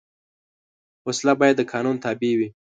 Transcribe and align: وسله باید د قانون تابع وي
وسله 1.07 1.33
باید 1.39 1.55
د 1.57 1.61
قانون 1.71 1.95
تابع 2.03 2.31
وي 2.39 2.49